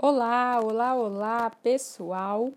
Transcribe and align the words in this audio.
Olá, 0.00 0.60
olá, 0.60 0.94
olá, 0.94 1.50
pessoal, 1.50 2.52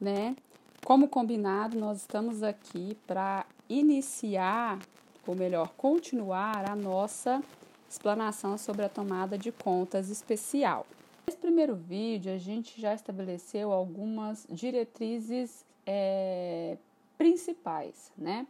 né? 0.00 0.36
Como 0.84 1.08
combinado, 1.08 1.76
nós 1.76 2.02
estamos 2.02 2.44
aqui 2.44 2.96
para 3.08 3.44
iniciar, 3.68 4.78
ou 5.26 5.34
melhor, 5.34 5.72
continuar 5.76 6.70
a 6.70 6.76
nossa 6.76 7.42
explanação 7.90 8.56
sobre 8.56 8.84
a 8.84 8.88
tomada 8.88 9.36
de 9.36 9.50
contas 9.50 10.10
especial. 10.10 10.86
Nesse 11.26 11.40
primeiro 11.40 11.74
vídeo, 11.74 12.32
a 12.32 12.38
gente 12.38 12.80
já 12.80 12.94
estabeleceu 12.94 13.72
algumas 13.72 14.46
diretrizes 14.48 15.64
é, 15.84 16.78
principais, 17.18 18.12
né? 18.16 18.46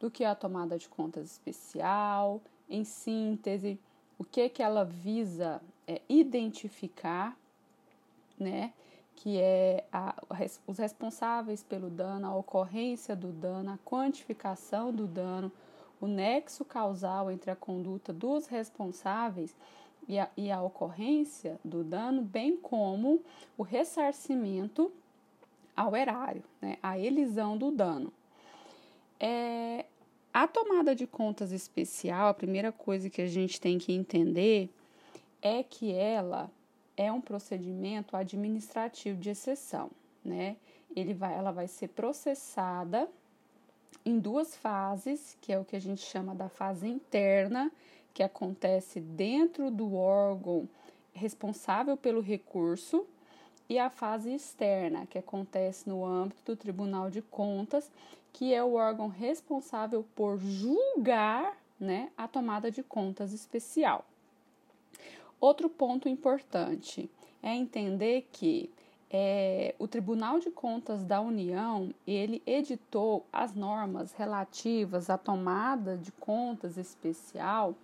Do 0.00 0.10
que 0.10 0.24
é 0.24 0.26
a 0.26 0.34
tomada 0.34 0.76
de 0.76 0.88
contas 0.88 1.30
especial, 1.30 2.42
em 2.68 2.82
síntese, 2.82 3.78
o 4.18 4.24
que 4.24 4.48
que 4.48 4.60
ela 4.60 4.84
visa 4.84 5.62
é, 5.86 6.02
identificar 6.08 7.38
né? 8.38 8.72
Que 9.14 9.40
é 9.40 9.84
a, 9.92 10.14
os 10.66 10.78
responsáveis 10.78 11.62
pelo 11.62 11.88
dano, 11.88 12.26
a 12.26 12.36
ocorrência 12.36 13.16
do 13.16 13.32
dano, 13.32 13.70
a 13.70 13.78
quantificação 13.78 14.92
do 14.92 15.06
dano, 15.06 15.50
o 16.00 16.06
nexo 16.06 16.64
causal 16.64 17.30
entre 17.30 17.50
a 17.50 17.56
conduta 17.56 18.12
dos 18.12 18.46
responsáveis 18.46 19.54
e 20.08 20.18
a, 20.18 20.28
e 20.36 20.50
a 20.50 20.62
ocorrência 20.62 21.58
do 21.64 21.82
dano, 21.82 22.22
bem 22.22 22.56
como 22.56 23.22
o 23.56 23.62
ressarcimento 23.62 24.92
ao 25.74 25.96
erário, 25.96 26.42
né? 26.60 26.78
a 26.82 26.98
elisão 26.98 27.56
do 27.56 27.70
dano. 27.70 28.12
É, 29.18 29.84
a 30.32 30.46
tomada 30.46 30.94
de 30.94 31.06
contas 31.06 31.50
especial, 31.52 32.28
a 32.28 32.34
primeira 32.34 32.70
coisa 32.70 33.08
que 33.08 33.22
a 33.22 33.26
gente 33.26 33.60
tem 33.60 33.78
que 33.78 33.92
entender 33.92 34.70
é 35.42 35.62
que 35.62 35.92
ela 35.92 36.50
é 36.96 37.12
um 37.12 37.20
procedimento 37.20 38.16
administrativo 38.16 39.18
de 39.18 39.30
exceção, 39.30 39.90
né? 40.24 40.56
Ele 40.94 41.12
vai, 41.12 41.34
ela 41.34 41.52
vai 41.52 41.68
ser 41.68 41.88
processada 41.88 43.08
em 44.04 44.18
duas 44.18 44.56
fases, 44.56 45.36
que 45.40 45.52
é 45.52 45.58
o 45.58 45.64
que 45.64 45.76
a 45.76 45.80
gente 45.80 46.00
chama 46.00 46.34
da 46.34 46.48
fase 46.48 46.88
interna, 46.88 47.70
que 48.14 48.22
acontece 48.22 49.00
dentro 49.00 49.70
do 49.70 49.94
órgão 49.94 50.68
responsável 51.12 51.96
pelo 51.96 52.20
recurso, 52.20 53.06
e 53.68 53.78
a 53.78 53.90
fase 53.90 54.32
externa, 54.32 55.06
que 55.06 55.18
acontece 55.18 55.88
no 55.88 56.04
âmbito 56.04 56.40
do 56.44 56.56
Tribunal 56.56 57.10
de 57.10 57.20
Contas, 57.20 57.90
que 58.32 58.54
é 58.54 58.62
o 58.62 58.74
órgão 58.74 59.08
responsável 59.08 60.06
por 60.14 60.38
julgar 60.38 61.56
né, 61.78 62.10
a 62.16 62.28
tomada 62.28 62.70
de 62.70 62.82
contas 62.82 63.32
especial. 63.32 64.04
Outro 65.40 65.68
ponto 65.68 66.08
importante 66.08 67.10
é 67.42 67.54
entender 67.54 68.28
que 68.32 68.70
é, 69.10 69.74
o 69.78 69.86
Tribunal 69.86 70.40
de 70.40 70.50
Contas 70.50 71.04
da 71.04 71.20
União 71.20 71.94
ele 72.06 72.42
editou 72.46 73.24
as 73.32 73.54
normas 73.54 74.12
relativas 74.12 75.08
à 75.08 75.16
tomada 75.16 75.96
de 75.96 76.10
contas 76.12 76.76
especial 76.76 77.74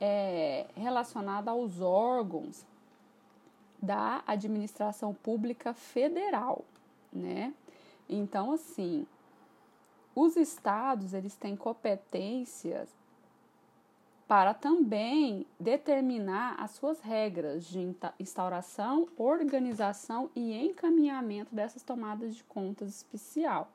é, 0.00 0.66
relacionada 0.76 1.50
aos 1.50 1.80
órgãos 1.80 2.64
da 3.80 4.22
administração 4.26 5.12
pública 5.12 5.74
federal, 5.74 6.64
né? 7.12 7.52
Então, 8.08 8.52
assim, 8.52 9.06
os 10.14 10.36
estados 10.36 11.14
eles 11.14 11.34
têm 11.34 11.56
competências 11.56 12.88
para 14.32 14.54
também 14.54 15.44
determinar 15.60 16.56
as 16.58 16.70
suas 16.70 17.02
regras 17.02 17.66
de 17.66 17.94
instauração, 18.18 19.06
organização 19.18 20.30
e 20.34 20.56
encaminhamento 20.56 21.54
dessas 21.54 21.82
tomadas 21.82 22.34
de 22.34 22.42
contas 22.44 22.88
especial. 22.88 23.68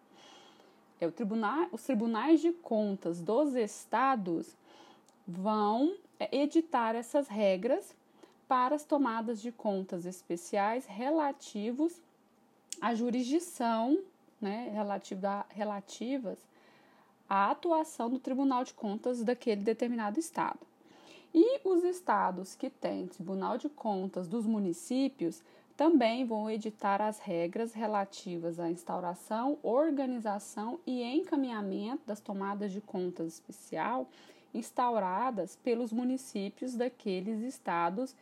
É, 0.99 1.07
tribunal, 1.11 1.67
os 1.71 1.83
tribunais 1.83 2.41
de 2.41 2.51
contas 2.51 3.21
dos 3.21 3.53
estados 3.53 4.57
vão 5.27 5.95
é, 6.19 6.35
editar 6.35 6.95
essas 6.95 7.27
regras 7.27 7.95
para 8.47 8.73
as 8.73 8.83
tomadas 8.83 9.39
de 9.39 9.51
contas 9.51 10.07
especiais 10.07 10.87
relativos 10.87 12.01
à 12.81 12.95
jurisdição, 12.95 13.99
né, 14.41 14.71
relativa, 14.73 15.45
relativas 15.49 16.39
a 17.29 17.51
atuação 17.51 18.09
do 18.09 18.19
Tribunal 18.19 18.63
de 18.63 18.73
Contas 18.73 19.23
daquele 19.23 19.61
determinado 19.61 20.19
estado. 20.19 20.59
E 21.33 21.59
os 21.67 21.83
estados 21.83 22.55
que 22.55 22.69
têm 22.69 23.07
Tribunal 23.07 23.57
de 23.57 23.69
Contas 23.69 24.27
dos 24.27 24.45
municípios 24.45 25.43
também 25.75 26.25
vão 26.25 26.49
editar 26.49 27.01
as 27.01 27.19
regras 27.19 27.73
relativas 27.73 28.59
à 28.59 28.69
instauração, 28.69 29.59
organização 29.61 30.79
e 30.87 31.03
encaminhamento 31.03 32.01
das 32.07 32.19
tomadas 32.19 32.71
de 32.71 32.81
contas 32.81 33.33
especial 33.33 34.09
instauradas 34.53 35.55
pelos 35.57 35.93
municípios 35.93 36.73
daqueles 36.73 37.41
estados 37.41 38.15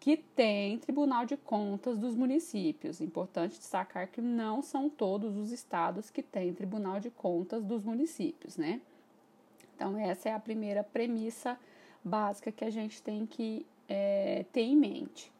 que 0.00 0.16
tem 0.16 0.78
Tribunal 0.78 1.26
de 1.26 1.36
Contas 1.36 1.98
dos 1.98 2.14
municípios. 2.14 3.00
Importante 3.00 3.58
destacar 3.58 4.08
que 4.08 4.20
não 4.20 4.62
são 4.62 4.88
todos 4.88 5.36
os 5.36 5.50
estados 5.50 6.10
que 6.10 6.22
têm 6.22 6.54
Tribunal 6.54 7.00
de 7.00 7.10
Contas 7.10 7.64
dos 7.64 7.82
municípios, 7.82 8.56
né? 8.56 8.80
Então, 9.74 9.96
essa 9.96 10.28
é 10.28 10.34
a 10.34 10.40
primeira 10.40 10.82
premissa 10.82 11.58
básica 12.02 12.50
que 12.50 12.64
a 12.64 12.70
gente 12.70 13.02
tem 13.02 13.26
que 13.26 13.66
é, 13.88 14.44
ter 14.52 14.62
em 14.62 14.76
mente. 14.76 15.32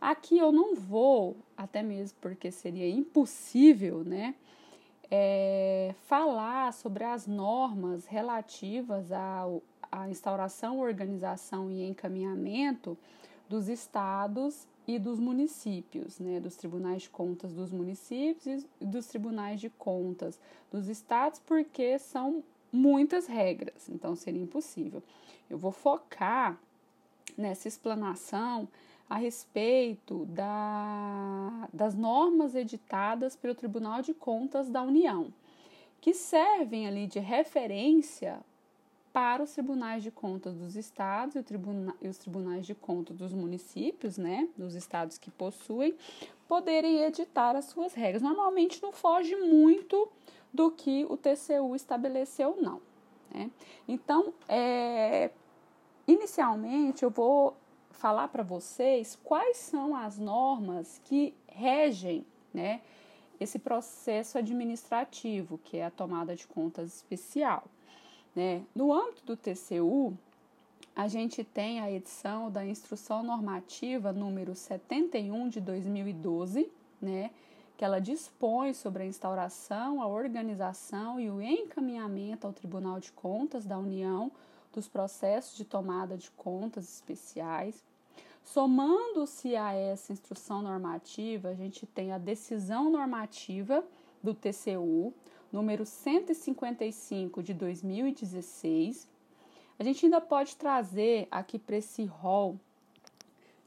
Aqui 0.00 0.36
eu 0.36 0.50
não 0.50 0.74
vou, 0.74 1.36
até 1.56 1.82
mesmo 1.82 2.18
porque 2.20 2.50
seria 2.50 2.88
impossível, 2.88 4.02
né? 4.04 4.34
É, 5.10 5.94
falar 6.06 6.72
sobre 6.72 7.04
as 7.04 7.26
normas 7.26 8.06
relativas 8.06 9.12
à 9.12 10.08
instauração, 10.08 10.80
organização 10.80 11.70
e 11.70 11.86
encaminhamento 11.86 12.96
dos 13.52 13.68
estados 13.68 14.66
e 14.88 14.98
dos 14.98 15.20
municípios, 15.20 16.18
né, 16.18 16.40
dos 16.40 16.56
tribunais 16.56 17.02
de 17.02 17.10
contas 17.10 17.52
dos 17.52 17.70
municípios 17.70 18.66
e 18.80 18.86
dos 18.86 19.06
tribunais 19.06 19.60
de 19.60 19.68
contas 19.68 20.40
dos 20.70 20.88
estados, 20.88 21.38
porque 21.38 21.98
são 21.98 22.42
muitas 22.72 23.26
regras, 23.26 23.90
então 23.90 24.16
seria 24.16 24.40
impossível. 24.40 25.02
Eu 25.50 25.58
vou 25.58 25.70
focar 25.70 26.58
nessa 27.36 27.68
explanação 27.68 28.66
a 29.08 29.16
respeito 29.16 30.24
da, 30.24 31.68
das 31.74 31.94
normas 31.94 32.54
editadas 32.54 33.36
pelo 33.36 33.54
Tribunal 33.54 34.00
de 34.00 34.14
Contas 34.14 34.70
da 34.70 34.82
União, 34.82 35.30
que 36.00 36.14
servem 36.14 36.86
ali 36.86 37.06
de 37.06 37.18
referência 37.18 38.40
para 39.12 39.42
os 39.42 39.52
tribunais 39.52 40.02
de 40.02 40.10
contas 40.10 40.54
dos 40.54 40.74
estados 40.74 41.36
e, 41.36 41.42
tribuna, 41.42 41.94
e 42.00 42.08
os 42.08 42.16
tribunais 42.16 42.64
de 42.64 42.74
contas 42.74 43.16
dos 43.16 43.32
municípios, 43.32 44.16
né, 44.16 44.48
dos 44.56 44.74
estados 44.74 45.18
que 45.18 45.30
possuem, 45.30 45.94
poderem 46.48 47.02
editar 47.02 47.54
as 47.54 47.66
suas 47.66 47.92
regras. 47.94 48.22
Normalmente 48.22 48.82
não 48.82 48.92
foge 48.92 49.36
muito 49.36 50.08
do 50.52 50.70
que 50.70 51.06
o 51.08 51.16
TCU 51.16 51.76
estabeleceu, 51.76 52.56
não. 52.60 52.80
Né? 53.32 53.50
Então, 53.86 54.32
é, 54.48 55.30
inicialmente 56.06 57.02
eu 57.02 57.10
vou 57.10 57.56
falar 57.90 58.28
para 58.28 58.42
vocês 58.42 59.18
quais 59.22 59.58
são 59.58 59.94
as 59.94 60.18
normas 60.18 61.00
que 61.04 61.34
regem, 61.46 62.26
né, 62.52 62.80
esse 63.38 63.58
processo 63.58 64.38
administrativo, 64.38 65.58
que 65.58 65.76
é 65.76 65.86
a 65.86 65.90
tomada 65.90 66.34
de 66.34 66.46
contas 66.46 66.94
especial. 66.94 67.64
Né? 68.34 68.64
No 68.74 68.92
âmbito 68.92 69.24
do 69.24 69.36
TCU, 69.36 70.16
a 70.94 71.08
gente 71.08 71.42
tem 71.42 71.80
a 71.80 71.90
edição 71.90 72.50
da 72.50 72.64
Instrução 72.64 73.22
Normativa 73.22 74.12
número 74.12 74.54
71 74.54 75.48
de 75.48 75.60
2012, 75.60 76.70
né? 77.00 77.30
que 77.76 77.84
ela 77.84 78.00
dispõe 78.00 78.74
sobre 78.74 79.02
a 79.02 79.06
instauração, 79.06 80.00
a 80.00 80.06
organização 80.06 81.18
e 81.18 81.30
o 81.30 81.40
encaminhamento 81.42 82.46
ao 82.46 82.52
Tribunal 82.52 83.00
de 83.00 83.10
Contas 83.12 83.64
da 83.66 83.78
União 83.78 84.30
dos 84.72 84.88
processos 84.88 85.56
de 85.56 85.64
tomada 85.64 86.16
de 86.16 86.30
contas 86.30 86.88
especiais. 86.88 87.82
Somando-se 88.44 89.54
a 89.56 89.72
essa 89.72 90.12
instrução 90.12 90.62
normativa, 90.62 91.48
a 91.48 91.54
gente 91.54 91.86
tem 91.86 92.12
a 92.12 92.18
decisão 92.18 92.90
normativa 92.90 93.84
do 94.22 94.34
TCU, 94.34 95.12
número 95.52 95.84
155 95.84 97.42
de 97.42 97.52
2016. 97.52 99.06
A 99.78 99.84
gente 99.84 100.06
ainda 100.06 100.20
pode 100.20 100.56
trazer 100.56 101.28
aqui 101.30 101.58
para 101.58 101.76
esse 101.76 102.04
rol 102.04 102.58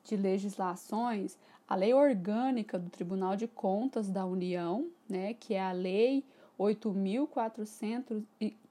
de 0.03 0.17
legislações 0.17 1.37
a 1.67 1.75
Lei 1.75 1.93
Orgânica 1.93 2.77
do 2.77 2.89
Tribunal 2.89 3.35
de 3.35 3.47
Contas 3.47 4.09
da 4.09 4.25
União, 4.25 4.87
né, 5.09 5.33
que 5.33 5.53
é 5.53 5.61
a 5.61 5.71
Lei 5.71 6.23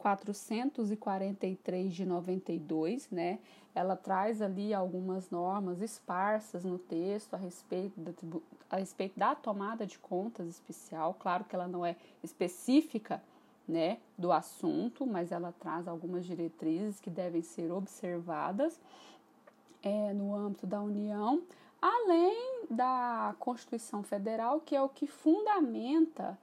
8.443 0.05 1.89
de 1.89 2.05
92, 2.05 3.11
né? 3.11 3.39
Ela 3.75 3.97
traz 3.97 4.41
ali 4.41 4.73
algumas 4.73 5.31
normas 5.31 5.81
esparsas 5.81 6.65
no 6.65 6.79
texto 6.79 7.35
a 7.35 7.37
respeito, 7.37 7.99
da, 7.99 8.13
a 8.71 8.77
respeito 8.77 9.19
da 9.19 9.35
tomada 9.35 9.87
de 9.87 9.99
contas 9.99 10.47
especial. 10.47 11.15
Claro 11.19 11.45
que 11.45 11.57
ela 11.57 11.67
não 11.67 11.85
é 11.85 11.97
específica 12.23 13.21
né, 13.67 13.99
do 14.17 14.31
assunto, 14.31 15.07
mas 15.07 15.33
ela 15.33 15.53
traz 15.59 15.89
algumas 15.89 16.25
diretrizes 16.25 17.01
que 17.01 17.11
devem 17.11 17.43
ser 17.43 17.73
observadas 17.73 18.79
é, 19.83 20.13
no 20.13 20.35
âmbito 20.35 20.67
da 20.67 20.81
União, 20.81 21.43
além 21.81 22.67
da 22.71 23.35
Constituição 23.39 24.03
Federal, 24.03 24.61
que 24.61 24.77
é 24.77 24.83
o 24.83 24.89
que 24.89 25.07
fundamenta 25.07 26.39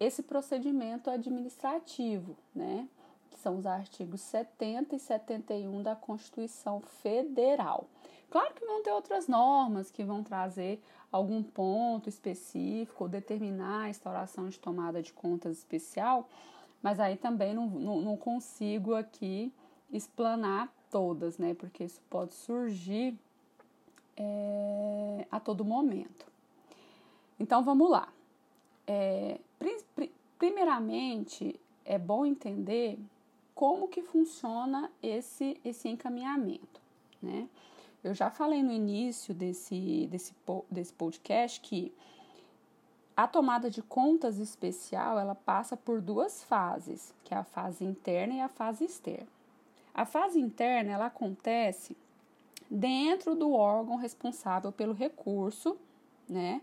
esse 0.00 0.22
procedimento 0.22 1.10
administrativo, 1.10 2.34
né? 2.54 2.88
Que 3.30 3.38
são 3.38 3.58
os 3.58 3.66
artigos 3.66 4.22
70 4.22 4.96
e 4.96 4.98
71 4.98 5.82
da 5.82 5.94
Constituição 5.94 6.80
Federal. 6.80 7.86
Claro 8.30 8.54
que 8.54 8.64
vão 8.64 8.82
ter 8.82 8.92
outras 8.92 9.28
normas 9.28 9.90
que 9.90 10.02
vão 10.02 10.22
trazer 10.22 10.82
algum 11.12 11.42
ponto 11.42 12.08
específico 12.08 13.04
ou 13.04 13.10
determinar 13.10 13.82
a 13.82 13.88
instauração 13.90 14.48
de 14.48 14.58
tomada 14.58 15.02
de 15.02 15.12
contas 15.12 15.58
especial, 15.58 16.28
mas 16.82 16.98
aí 16.98 17.16
também 17.16 17.52
não, 17.52 17.66
não, 17.66 18.00
não 18.00 18.16
consigo 18.16 18.94
aqui 18.94 19.52
explanar 19.92 20.72
todas, 20.90 21.36
né? 21.36 21.52
Porque 21.54 21.84
isso 21.84 22.00
pode 22.08 22.32
surgir 22.32 23.18
é, 24.16 25.26
a 25.30 25.38
todo 25.38 25.64
momento. 25.64 26.26
Então 27.38 27.62
vamos 27.62 27.90
lá. 27.90 28.08
É, 28.92 29.38
primeiramente, 30.36 31.60
é 31.84 31.96
bom 31.96 32.26
entender 32.26 32.98
como 33.54 33.86
que 33.86 34.02
funciona 34.02 34.90
esse, 35.00 35.60
esse 35.64 35.88
encaminhamento, 35.88 36.80
né? 37.22 37.48
Eu 38.02 38.14
já 38.14 38.30
falei 38.30 38.64
no 38.64 38.72
início 38.72 39.32
desse, 39.32 40.08
desse, 40.10 40.34
desse 40.68 40.92
podcast 40.92 41.60
que 41.60 41.92
a 43.16 43.28
tomada 43.28 43.70
de 43.70 43.80
contas 43.80 44.38
especial 44.38 45.20
ela 45.20 45.36
passa 45.36 45.76
por 45.76 46.00
duas 46.00 46.42
fases, 46.42 47.14
que 47.22 47.32
é 47.32 47.36
a 47.36 47.44
fase 47.44 47.84
interna 47.84 48.34
e 48.34 48.40
a 48.40 48.48
fase 48.48 48.84
externa. 48.84 49.28
A 49.94 50.04
fase 50.04 50.40
interna 50.40 50.90
ela 50.90 51.06
acontece 51.06 51.96
dentro 52.68 53.36
do 53.36 53.52
órgão 53.52 53.94
responsável 53.94 54.72
pelo 54.72 54.94
recurso, 54.94 55.76
né? 56.28 56.60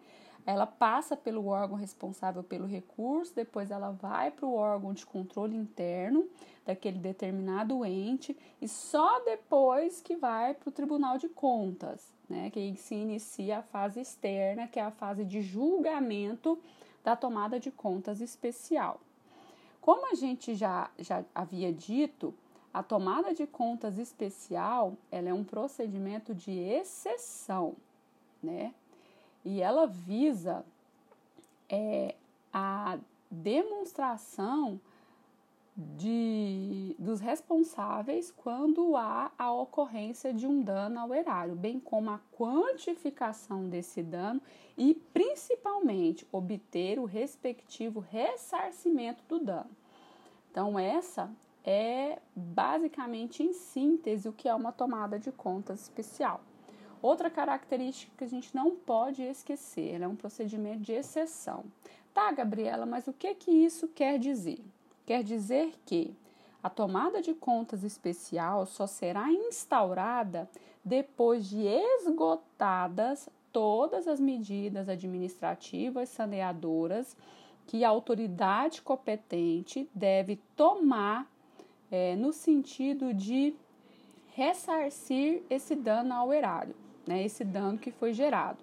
Ela 0.47 0.65
passa 0.65 1.17
pelo 1.17 1.47
órgão 1.47 1.75
responsável 1.75 2.41
pelo 2.41 2.65
recurso, 2.65 3.35
depois 3.35 3.69
ela 3.69 3.91
vai 3.91 4.31
para 4.31 4.45
o 4.45 4.55
órgão 4.55 4.93
de 4.93 5.05
controle 5.05 5.57
interno 5.57 6.25
daquele 6.65 6.97
determinado 6.97 7.83
ente 7.83 8.35
e 8.61 8.67
só 8.67 9.19
depois 9.25 9.99
que 9.99 10.15
vai 10.15 10.53
para 10.53 10.69
o 10.69 10.71
Tribunal 10.71 11.17
de 11.17 11.27
Contas, 11.27 12.13
né, 12.29 12.49
que 12.49 12.75
se 12.77 12.95
inicia 12.95 13.59
a 13.59 13.61
fase 13.61 13.99
externa, 13.99 14.69
que 14.69 14.79
é 14.79 14.83
a 14.83 14.91
fase 14.91 15.25
de 15.25 15.41
julgamento 15.41 16.57
da 17.03 17.13
tomada 17.13 17.59
de 17.59 17.69
contas 17.69 18.21
especial. 18.21 19.01
Como 19.81 20.09
a 20.09 20.15
gente 20.15 20.55
já, 20.55 20.89
já 20.97 21.25
havia 21.35 21.73
dito, 21.73 22.33
a 22.73 22.81
tomada 22.81 23.33
de 23.33 23.45
contas 23.45 23.97
especial 23.97 24.93
ela 25.11 25.27
é 25.27 25.33
um 25.33 25.43
procedimento 25.43 26.33
de 26.33 26.51
exceção, 26.51 27.75
né? 28.41 28.73
E 29.47 29.61
ela 29.61 29.87
visa 29.87 30.65
é, 31.69 32.15
a 32.51 32.97
demonstração 33.31 34.79
de, 35.77 36.95
dos 36.99 37.21
responsáveis 37.21 38.29
quando 38.29 38.97
há 38.97 39.31
a 39.37 39.53
ocorrência 39.53 40.33
de 40.33 40.45
um 40.45 40.61
dano 40.61 40.99
ao 40.99 41.13
erário, 41.13 41.55
bem 41.55 41.79
como 41.79 42.09
a 42.09 42.19
quantificação 42.37 43.69
desse 43.69 44.03
dano 44.03 44.41
e, 44.77 44.93
principalmente, 45.13 46.27
obter 46.29 46.99
o 46.99 47.05
respectivo 47.05 48.01
ressarcimento 48.01 49.23
do 49.29 49.39
dano. 49.39 49.69
Então, 50.51 50.77
essa 50.77 51.31
é 51.63 52.19
basicamente 52.35 53.43
em 53.43 53.53
síntese 53.53 54.27
o 54.27 54.33
que 54.33 54.49
é 54.49 54.53
uma 54.53 54.73
tomada 54.73 55.17
de 55.17 55.31
contas 55.31 55.83
especial. 55.83 56.41
Outra 57.01 57.29
característica 57.29 58.11
que 58.17 58.23
a 58.23 58.27
gente 58.27 58.55
não 58.55 58.71
pode 58.71 59.21
esquecer, 59.21 60.01
é 60.01 60.07
um 60.07 60.15
procedimento 60.15 60.79
de 60.79 60.93
exceção. 60.93 61.63
Tá, 62.13 62.31
Gabriela, 62.31 62.85
mas 62.85 63.07
o 63.07 63.13
que 63.13 63.35
que 63.35 63.51
isso 63.51 63.87
quer 63.89 64.17
dizer? 64.17 64.59
Quer 65.05 65.23
dizer 65.23 65.75
que 65.85 66.15
a 66.63 66.69
tomada 66.69 67.21
de 67.21 67.35
contas 67.35 67.83
especial 67.83 68.65
só 68.65 68.87
será 68.87 69.31
instaurada 69.31 70.49
depois 70.83 71.47
de 71.47 71.63
esgotadas 71.65 73.29
todas 73.53 74.07
as 74.07 74.19
medidas 74.19 74.89
administrativas 74.89 76.09
saneadoras 76.09 77.15
que 77.67 77.83
a 77.83 77.89
autoridade 77.89 78.81
competente 78.81 79.87
deve 79.93 80.39
tomar 80.55 81.29
é, 81.91 82.15
no 82.15 82.33
sentido 82.33 83.13
de 83.13 83.53
ressarcir 84.33 85.43
esse 85.49 85.75
dano 85.75 86.13
ao 86.13 86.33
erário 86.33 86.75
né, 87.07 87.23
esse 87.23 87.43
dano 87.43 87.77
que 87.77 87.91
foi 87.91 88.13
gerado. 88.13 88.59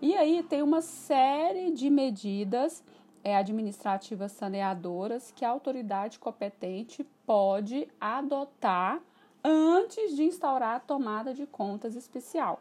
E 0.00 0.14
aí 0.16 0.42
tem 0.42 0.62
uma 0.62 0.80
série 0.80 1.70
de 1.70 1.88
medidas 1.88 2.82
é, 3.22 3.36
administrativas 3.36 4.32
saneadoras 4.32 5.30
que 5.30 5.44
a 5.44 5.50
autoridade 5.50 6.18
competente 6.18 7.04
pode 7.24 7.88
adotar 8.00 9.00
antes 9.42 10.16
de 10.16 10.24
instaurar 10.24 10.76
a 10.76 10.80
tomada 10.80 11.32
de 11.32 11.46
contas 11.46 11.94
especial. 11.94 12.60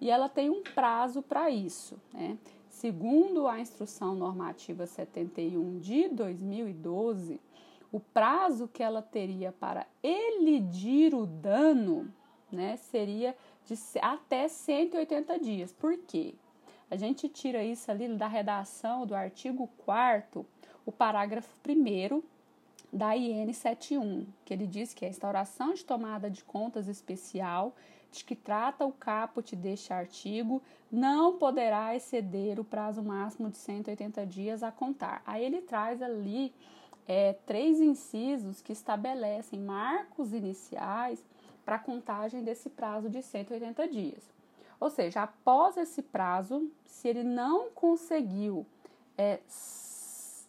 E 0.00 0.10
ela 0.10 0.28
tem 0.28 0.48
um 0.48 0.62
prazo 0.62 1.22
para 1.22 1.50
isso. 1.50 1.98
Né? 2.12 2.38
Segundo 2.70 3.48
a 3.48 3.58
Instrução 3.58 4.14
Normativa 4.14 4.86
71 4.86 5.78
de 5.80 6.08
2012, 6.08 7.40
o 7.90 7.98
prazo 7.98 8.68
que 8.68 8.82
ela 8.82 9.02
teria 9.02 9.50
para 9.50 9.86
elidir 10.02 11.14
o 11.14 11.26
dano 11.26 12.12
né, 12.52 12.76
seria 12.76 13.36
de 13.68 13.98
até 14.00 14.48
180 14.48 15.38
dias. 15.38 15.72
Por 15.72 15.98
quê? 15.98 16.34
A 16.90 16.96
gente 16.96 17.28
tira 17.28 17.62
isso 17.62 17.90
ali 17.90 18.08
da 18.08 18.26
redação 18.26 19.06
do 19.06 19.14
artigo 19.14 19.68
4 19.84 20.44
o 20.86 20.92
parágrafo 20.92 21.54
1 21.68 22.22
da 22.90 23.14
IN 23.14 23.52
71, 23.52 24.26
que 24.42 24.54
ele 24.54 24.66
diz 24.66 24.94
que 24.94 25.04
a 25.04 25.08
instauração 25.08 25.74
de 25.74 25.84
tomada 25.84 26.30
de 26.30 26.42
contas 26.42 26.88
especial 26.88 27.76
de 28.10 28.24
que 28.24 28.34
trata 28.34 28.86
o 28.86 28.92
caput 28.92 29.54
deste 29.54 29.92
artigo 29.92 30.62
não 30.90 31.36
poderá 31.36 31.94
exceder 31.94 32.58
o 32.58 32.64
prazo 32.64 33.02
máximo 33.02 33.50
de 33.50 33.58
180 33.58 34.24
dias 34.24 34.62
a 34.62 34.72
contar. 34.72 35.22
Aí 35.26 35.44
ele 35.44 35.60
traz 35.60 36.00
ali 36.00 36.54
é, 37.08 37.32
três 37.46 37.80
incisos 37.80 38.60
que 38.60 38.70
estabelecem 38.70 39.58
marcos 39.58 40.34
iniciais 40.34 41.24
para 41.64 41.76
a 41.76 41.78
contagem 41.78 42.44
desse 42.44 42.68
prazo 42.68 43.08
de 43.08 43.22
180 43.22 43.88
dias. 43.88 44.22
Ou 44.78 44.90
seja, 44.90 45.22
após 45.22 45.78
esse 45.78 46.02
prazo, 46.02 46.70
se 46.84 47.08
ele 47.08 47.24
não 47.24 47.70
conseguiu 47.70 48.64
é, 49.16 49.40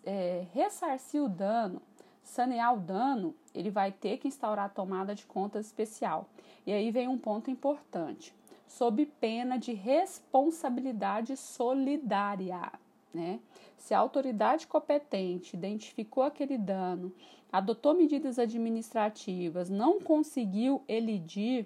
é, 0.06 0.46
ressarcir 0.54 1.24
o 1.24 1.30
dano, 1.30 1.82
sanear 2.24 2.76
o 2.76 2.80
dano, 2.80 3.34
ele 3.56 3.72
vai 3.72 3.92
ter 3.92 4.18
que 4.18 4.28
instaurar 4.28 4.66
a 4.66 4.70
tomada 4.70 5.16
de 5.16 5.26
contas 5.26 5.66
especial. 5.66 6.28
E 6.68 6.74
aí 6.74 6.92
vem 6.92 7.08
um 7.08 7.18
ponto 7.18 7.50
importante, 7.50 8.36
sob 8.68 9.06
pena 9.06 9.58
de 9.58 9.74
responsabilidade 9.74 11.36
solidária. 11.38 12.72
Né? 13.14 13.40
Se 13.78 13.94
a 13.94 14.00
autoridade 14.00 14.68
competente 14.68 15.56
identificou 15.56 16.24
aquele 16.24 16.58
dano 16.58 17.14
adotou 17.52 17.96
medidas 17.96 18.38
administrativas, 18.38 19.70
não 19.70 20.00
conseguiu 20.00 20.84
elidir 20.88 21.66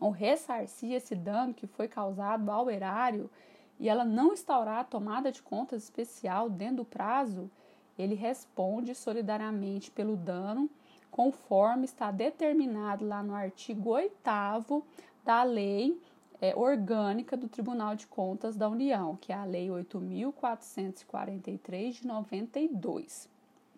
ou 0.00 0.10
ressarcir 0.10 0.92
esse 0.92 1.14
dano 1.14 1.54
que 1.54 1.66
foi 1.66 1.88
causado 1.88 2.50
ao 2.50 2.70
erário 2.70 3.30
e 3.80 3.88
ela 3.88 4.04
não 4.04 4.32
instaurar 4.32 4.80
a 4.80 4.84
tomada 4.84 5.32
de 5.32 5.42
contas 5.42 5.84
especial 5.84 6.50
dentro 6.50 6.78
do 6.78 6.84
prazo, 6.84 7.50
ele 7.98 8.14
responde 8.14 8.94
solidariamente 8.94 9.90
pelo 9.90 10.16
dano, 10.16 10.68
conforme 11.10 11.84
está 11.84 12.10
determinado 12.10 13.06
lá 13.06 13.22
no 13.22 13.34
artigo 13.34 13.90
8 13.90 14.84
da 15.24 15.42
Lei 15.42 15.98
é, 16.40 16.56
Orgânica 16.56 17.36
do 17.36 17.48
Tribunal 17.48 17.96
de 17.96 18.06
Contas 18.06 18.56
da 18.56 18.68
União, 18.68 19.16
que 19.16 19.32
é 19.32 19.36
a 19.36 19.44
Lei 19.44 19.68
8.443 19.68 21.92
de 21.92 22.06
92. 22.06 23.28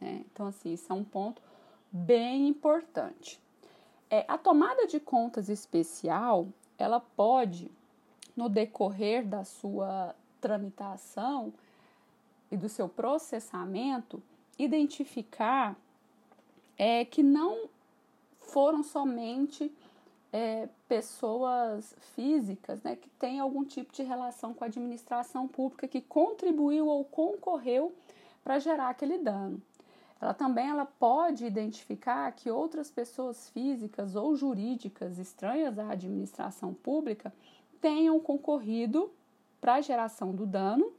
Né? 0.01 0.25
Então, 0.33 0.47
assim, 0.47 0.73
isso 0.73 0.93
é 0.93 0.95
um 0.95 1.05
ponto 1.05 1.43
bem 1.91 2.49
importante. 2.49 3.41
É, 4.11 4.25
a 4.29 4.37
tomada 4.37 4.87
de 4.87 5.01
contas 5.01 5.49
especial, 5.49 6.49
ela 6.77 7.01
pode, 7.01 7.71
no 8.37 8.49
decorrer 8.49 9.27
da 9.27 9.45
sua 9.45 10.15
tramitação 10.41 11.53
e 12.51 12.57
do 12.57 12.69
seu 12.69 12.89
processamento, 12.89 14.21
identificar 14.59 15.77
é 16.77 17.05
que 17.05 17.23
não 17.23 17.69
foram 18.41 18.83
somente 18.83 19.73
é, 20.33 20.69
pessoas 20.89 21.95
físicas 22.15 22.83
né, 22.83 22.97
que 22.97 23.09
têm 23.11 23.41
algum 23.41 23.65
tipo 23.65 23.93
de 23.93 24.03
relação 24.03 24.55
com 24.55 24.65
a 24.65 24.67
administração 24.67 25.49
pública 25.49 25.89
que 25.89 26.01
contribuiu 26.01 26.87
ou 26.87 27.05
concorreu 27.05 27.95
para 28.43 28.59
gerar 28.59 28.91
aquele 28.91 29.19
dano. 29.19 29.61
Ela 30.21 30.35
também 30.35 30.69
ela 30.69 30.85
pode 30.85 31.47
identificar 31.47 32.31
que 32.33 32.51
outras 32.51 32.91
pessoas 32.91 33.49
físicas 33.51 34.15
ou 34.15 34.37
jurídicas 34.37 35.19
estranhas 35.19 35.79
à 35.79 35.91
administração 35.91 36.75
pública 36.75 37.33
tenham 37.81 38.21
concorrido 38.21 39.11
para 39.61 39.75
a 39.75 39.81
geração 39.81 40.33
do 40.33 40.47
dano 40.47 40.93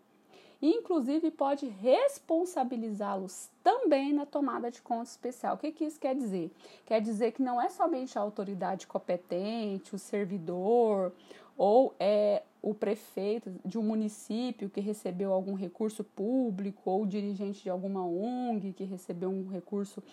inclusive, 0.62 1.32
pode 1.32 1.68
responsabilizá-los 1.68 3.50
também 3.64 4.14
na 4.14 4.26
tomada 4.26 4.70
de 4.70 4.82
conta 4.82 5.10
especial. 5.10 5.56
O 5.56 5.58
que, 5.58 5.72
que 5.72 5.86
isso 5.86 6.00
quer 6.00 6.16
dizer? 6.16 6.52
Quer 6.86 7.02
dizer 7.02 7.32
que 7.32 7.42
não 7.42 7.60
é 7.60 7.70
somente 7.70 8.18
a 8.18 8.22
autoridade 8.22 8.86
competente, 8.86 9.96
o 9.96 10.00
servidor 10.00 11.12
ou 11.58 11.94
é 12.00 12.44
o 12.62 12.74
prefeito 12.74 13.52
de 13.66 13.78
um 13.78 13.84
município 13.84 14.70
que 14.70 14.80
recebeu 14.80 15.34
algum 15.34 15.56
recurso 15.56 16.04
público 16.04 16.90
ou 16.90 17.04
o 17.04 17.08
dirigente 17.08 17.64
de 17.64 17.70
alguma 17.70 18.06
ONG 18.06 18.74
que 18.74 18.84
recebeu 18.84 19.30
um 19.30 19.48
recurso 19.50 20.04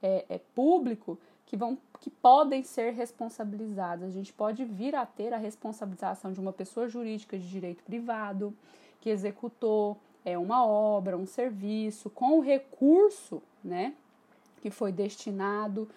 é, 0.00 0.24
é, 0.28 0.38
público 0.54 1.18
que 1.44 1.56
vão 1.56 1.78
que 2.00 2.10
podem 2.10 2.62
ser 2.62 2.92
responsabilizados. 2.92 4.04
A 4.04 4.10
gente 4.10 4.32
pode 4.32 4.64
vir 4.64 4.94
a 4.94 5.06
ter 5.06 5.32
a 5.32 5.38
responsabilização 5.38 6.32
de 6.32 6.38
uma 6.38 6.52
pessoa 6.52 6.88
jurídica 6.88 7.38
de 7.38 7.48
direito 7.48 7.82
privado 7.82 8.54
que 9.00 9.10
executou 9.10 9.98
é 10.24 10.36
uma 10.36 10.66
obra, 10.66 11.16
um 11.16 11.26
serviço 11.26 12.10
com 12.10 12.38
o 12.38 12.40
recurso, 12.40 13.42
né, 13.62 13.94
que 14.60 14.70
foi 14.70 14.90
destinado. 14.90 15.88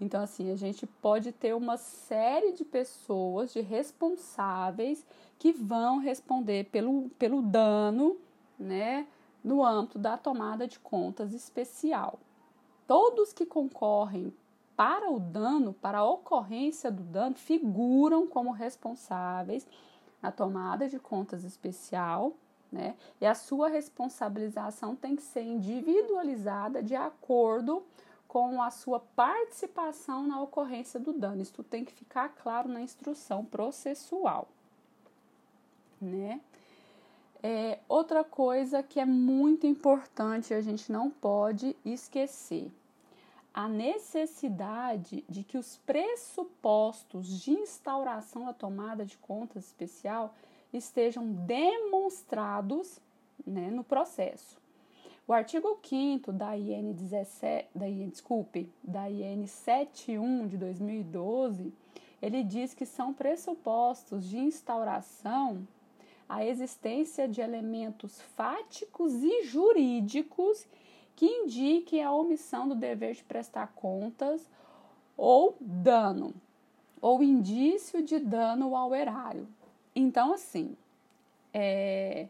Então 0.00 0.22
assim, 0.22 0.50
a 0.50 0.56
gente 0.56 0.86
pode 0.86 1.32
ter 1.32 1.54
uma 1.54 1.76
série 1.76 2.52
de 2.52 2.64
pessoas 2.64 3.52
de 3.52 3.60
responsáveis 3.60 5.04
que 5.38 5.52
vão 5.52 5.98
responder 5.98 6.64
pelo, 6.70 7.10
pelo 7.18 7.42
dano, 7.42 8.16
né, 8.58 9.06
no 9.42 9.62
âmbito 9.62 9.98
da 9.98 10.16
tomada 10.16 10.66
de 10.66 10.78
contas 10.78 11.34
especial. 11.34 12.18
Todos 12.86 13.32
que 13.32 13.44
concorrem 13.44 14.32
para 14.76 15.10
o 15.10 15.20
dano, 15.20 15.72
para 15.72 15.98
a 15.98 16.04
ocorrência 16.04 16.90
do 16.90 17.02
dano, 17.02 17.36
figuram 17.36 18.26
como 18.26 18.50
responsáveis 18.50 19.66
na 20.20 20.32
tomada 20.32 20.88
de 20.88 20.98
contas 20.98 21.44
especial, 21.44 22.32
né? 22.74 22.96
E 23.20 23.26
a 23.26 23.34
sua 23.34 23.68
responsabilização 23.68 24.96
tem 24.96 25.14
que 25.14 25.22
ser 25.22 25.42
individualizada 25.42 26.82
de 26.82 26.96
acordo 26.96 27.84
com 28.26 28.60
a 28.60 28.68
sua 28.68 28.98
participação 28.98 30.26
na 30.26 30.42
ocorrência 30.42 30.98
do 30.98 31.12
dano. 31.12 31.40
Isso 31.40 31.62
tem 31.62 31.84
que 31.84 31.92
ficar 31.92 32.30
claro 32.30 32.68
na 32.68 32.80
instrução 32.80 33.44
processual, 33.44 34.48
né? 36.00 36.40
É, 37.40 37.78
outra 37.88 38.24
coisa 38.24 38.82
que 38.82 38.98
é 38.98 39.04
muito 39.04 39.66
importante 39.66 40.52
a 40.52 40.60
gente 40.60 40.90
não 40.90 41.10
pode 41.10 41.76
esquecer 41.84 42.72
a 43.52 43.68
necessidade 43.68 45.24
de 45.28 45.44
que 45.44 45.58
os 45.58 45.76
pressupostos 45.86 47.28
de 47.40 47.52
instauração 47.52 48.46
da 48.46 48.52
tomada 48.52 49.04
de 49.04 49.16
contas 49.18 49.66
especial 49.66 50.34
estejam 50.76 51.26
demonstrados 51.46 53.00
né, 53.46 53.70
no 53.70 53.84
processo. 53.84 54.58
O 55.26 55.32
artigo 55.32 55.78
5 55.82 56.32
da 56.32 56.56
IN 56.56 56.92
17, 56.92 57.68
da 57.74 57.88
IN, 57.88 58.10
desculpe, 58.10 58.70
da 58.82 59.10
IN 59.10 59.46
71 59.46 60.46
de 60.46 60.58
2012, 60.58 61.72
ele 62.20 62.42
diz 62.42 62.74
que 62.74 62.84
são 62.84 63.14
pressupostos 63.14 64.28
de 64.28 64.38
instauração 64.38 65.66
a 66.28 66.44
existência 66.44 67.28
de 67.28 67.40
elementos 67.40 68.20
fáticos 68.20 69.12
e 69.22 69.44
jurídicos 69.44 70.66
que 71.14 71.26
indique 71.26 72.00
a 72.00 72.12
omissão 72.12 72.68
do 72.68 72.74
dever 72.74 73.14
de 73.14 73.22
prestar 73.24 73.68
contas 73.74 74.48
ou 75.16 75.56
dano, 75.60 76.34
ou 77.00 77.22
indício 77.22 78.02
de 78.02 78.18
dano 78.18 78.74
ao 78.74 78.94
erário. 78.94 79.46
Então, 79.94 80.32
assim, 80.32 80.76
é, 81.52 82.28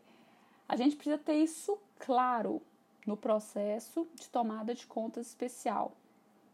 a 0.68 0.76
gente 0.76 0.96
precisa 0.96 1.18
ter 1.18 1.36
isso 1.36 1.78
claro 1.98 2.60
no 3.06 3.16
processo 3.16 4.06
de 4.14 4.28
tomada 4.28 4.74
de 4.74 4.86
contas 4.86 5.26
especial 5.26 5.92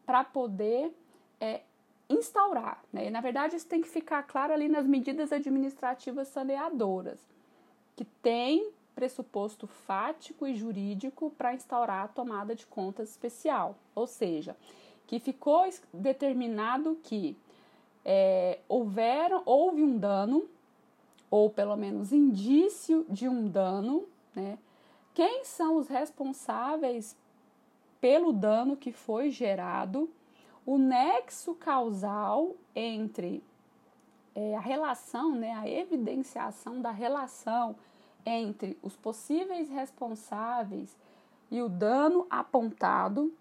para 0.05 0.25
poder 0.25 0.93
é, 1.41 1.63
instaurar. 2.09 2.83
Né? 2.93 3.07
E, 3.07 3.11
na 3.11 3.21
verdade, 3.21 3.57
isso 3.57 3.67
tem 3.67 3.81
que 3.81 3.89
ficar 3.89 4.23
claro 4.25 4.53
ali 4.53 4.69
nas 4.69 4.87
medidas 4.87 5.33
administrativas 5.33 6.29
saneadoras, 6.29 7.21
que 7.97 8.05
tem 8.05 8.73
pressuposto 8.95 9.67
fático 9.67 10.47
e 10.47 10.55
jurídico 10.55 11.31
para 11.31 11.55
instaurar 11.55 12.05
a 12.05 12.09
tomada 12.09 12.55
de 12.55 12.67
contas 12.67 13.11
especial. 13.11 13.77
Ou 13.95 14.07
seja, 14.07 14.57
que 15.07 15.19
ficou 15.19 15.69
determinado 15.93 16.99
que 17.03 17.37
é, 18.05 18.59
houver, 18.69 19.31
houve 19.45 19.83
um 19.83 19.97
dano, 19.97 20.49
ou 21.31 21.49
pelo 21.49 21.77
menos 21.77 22.13
indício 22.13 23.07
de 23.09 23.29
um 23.29 23.49
dano, 23.49 24.07
né? 24.35 24.59
Quem 25.15 25.45
são 25.45 25.77
os 25.77 25.89
responsáveis 25.89 27.17
pelo 28.01 28.33
dano 28.33 28.77
que 28.77 28.93
foi 28.93 29.31
gerado? 29.31 30.09
O 30.65 30.79
nexo 30.79 31.55
causal 31.55 32.55
entre 32.75 33.43
é, 34.35 34.57
a 34.57 34.61
relação, 34.61 35.35
né, 35.35 35.53
a 35.55 35.69
evidenciação 35.69 36.81
da 36.81 36.91
relação 36.91 37.77
entre 38.25 38.79
os 38.83 38.97
possíveis 38.97 39.69
responsáveis 39.69 40.97
e 41.51 41.61
o 41.61 41.69
dano 41.69 42.27
apontado. 42.31 43.33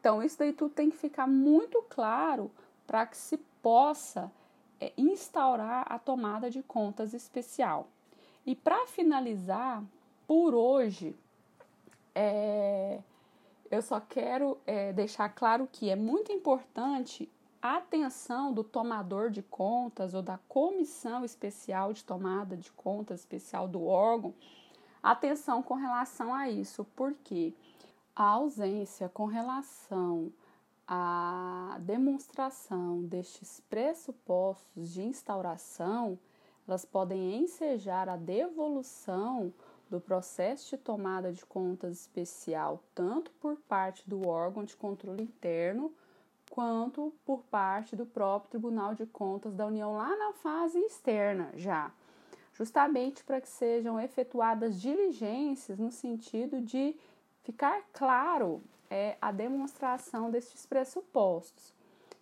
Então, 0.00 0.22
isso 0.22 0.38
daí 0.38 0.52
tudo 0.52 0.72
tem 0.72 0.90
que 0.90 0.96
ficar 0.96 1.26
muito 1.26 1.82
claro 1.88 2.50
para 2.86 3.06
que 3.06 3.16
se 3.16 3.36
possa 3.60 4.30
é, 4.80 4.92
instaurar 4.96 5.86
a 5.88 5.98
tomada 5.98 6.50
de 6.50 6.62
contas 6.62 7.12
especial. 7.14 7.88
E 8.46 8.54
para 8.54 8.86
finalizar, 8.86 9.82
por 10.26 10.54
hoje, 10.54 11.16
é, 12.14 13.00
eu 13.70 13.82
só 13.82 14.00
quero 14.00 14.58
é, 14.66 14.92
deixar 14.92 15.28
claro 15.28 15.68
que 15.70 15.90
é 15.90 15.96
muito 15.96 16.32
importante 16.32 17.30
a 17.60 17.76
atenção 17.76 18.52
do 18.52 18.62
tomador 18.62 19.30
de 19.30 19.42
contas 19.42 20.14
ou 20.14 20.22
da 20.22 20.38
comissão 20.48 21.24
especial 21.24 21.92
de 21.92 22.04
tomada 22.04 22.56
de 22.56 22.70
contas 22.72 23.20
especial 23.20 23.66
do 23.66 23.84
órgão, 23.84 24.32
atenção 25.02 25.62
com 25.62 25.74
relação 25.74 26.32
a 26.32 26.48
isso, 26.48 26.86
porque 26.94 27.52
a 28.14 28.24
ausência 28.24 29.08
com 29.08 29.26
relação 29.26 30.32
à 30.88 31.76
demonstração 31.80 33.02
destes 33.02 33.60
pressupostos 33.68 34.90
de 34.90 35.02
instauração, 35.02 36.18
elas 36.66 36.86
podem 36.86 37.36
ensejar 37.42 38.08
a 38.08 38.16
devolução 38.16 39.52
do 39.90 40.00
processo 40.00 40.70
de 40.70 40.82
tomada 40.82 41.30
de 41.30 41.44
contas 41.44 42.00
especial, 42.00 42.82
tanto 42.94 43.30
por 43.32 43.56
parte 43.68 44.08
do 44.08 44.26
órgão 44.26 44.64
de 44.64 44.76
controle 44.76 45.22
interno, 45.22 45.92
quanto 46.50 47.12
por 47.24 47.42
parte 47.44 47.94
do 47.94 48.06
próprio 48.06 48.50
Tribunal 48.50 48.94
de 48.94 49.04
Contas 49.04 49.54
da 49.54 49.66
União, 49.66 49.94
lá 49.94 50.16
na 50.16 50.32
fase 50.32 50.78
externa 50.78 51.50
já, 51.54 51.92
justamente 52.54 53.22
para 53.22 53.40
que 53.40 53.48
sejam 53.48 54.00
efetuadas 54.00 54.80
diligências 54.80 55.78
no 55.78 55.90
sentido 55.90 56.62
de 56.62 56.96
ficar 57.42 57.82
claro 57.92 58.62
é, 58.90 59.16
a 59.20 59.32
demonstração 59.32 60.30
destes 60.30 60.66
pressupostos. 60.66 61.72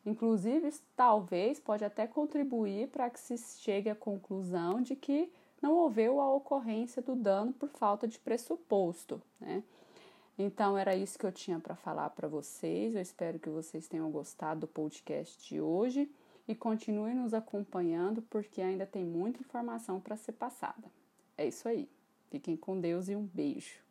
Inclusive, 0.04 0.72
talvez 0.94 1.58
pode 1.58 1.84
até 1.84 2.06
contribuir 2.06 2.88
para 2.88 3.10
que 3.10 3.18
se 3.18 3.36
chegue 3.60 3.90
à 3.90 3.94
conclusão 3.94 4.80
de 4.80 4.94
que 4.94 5.32
não 5.60 5.74
houve 5.74 6.06
a 6.06 6.30
ocorrência 6.30 7.02
do 7.02 7.16
dano 7.16 7.52
por 7.52 7.68
falta 7.70 8.06
de 8.06 8.18
pressuposto, 8.18 9.20
né? 9.40 9.62
Então 10.38 10.76
era 10.76 10.94
isso 10.94 11.18
que 11.18 11.24
eu 11.24 11.32
tinha 11.32 11.58
para 11.58 11.74
falar 11.74 12.10
para 12.10 12.28
vocês. 12.28 12.94
Eu 12.94 13.00
espero 13.00 13.38
que 13.38 13.48
vocês 13.48 13.88
tenham 13.88 14.10
gostado 14.10 14.60
do 14.60 14.66
podcast 14.66 15.48
de 15.48 15.60
hoje 15.60 16.10
e 16.46 16.54
continuem 16.54 17.14
nos 17.14 17.32
acompanhando 17.32 18.20
porque 18.22 18.60
ainda 18.60 18.86
tem 18.86 19.04
muita 19.04 19.40
informação 19.40 19.98
para 19.98 20.16
ser 20.16 20.32
passada. 20.32 20.90
É 21.38 21.46
isso 21.46 21.66
aí. 21.66 21.88
Fiquem 22.30 22.56
com 22.56 22.78
Deus 22.78 23.08
e 23.08 23.16
um 23.16 23.24
beijo. 23.24 23.85